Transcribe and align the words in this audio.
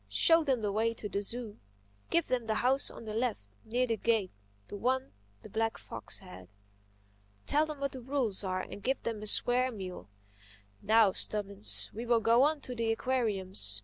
"Show 0.09 0.43
them 0.43 0.61
the 0.63 0.71
way 0.71 0.95
to 0.95 1.07
the 1.07 1.21
zoo. 1.21 1.59
Give 2.09 2.25
them 2.27 2.47
the 2.47 2.55
house 2.55 2.89
on 2.89 3.05
the 3.05 3.13
left, 3.13 3.49
near 3.63 3.85
the 3.85 3.97
gate—the 3.97 4.75
one 4.75 5.11
the 5.43 5.47
black 5.49 5.77
fox 5.77 6.17
had. 6.17 6.47
Tell 7.45 7.67
them 7.67 7.79
what 7.79 7.91
the 7.91 8.01
rules 8.01 8.43
are 8.43 8.61
and 8.61 8.81
give 8.81 9.03
them 9.03 9.21
a 9.21 9.27
square 9.27 9.71
meal—Now, 9.71 11.11
Stubbins, 11.11 11.91
we 11.93 12.07
will 12.07 12.19
go 12.19 12.41
on 12.41 12.61
to 12.61 12.73
the 12.73 12.91
aquariums. 12.91 13.79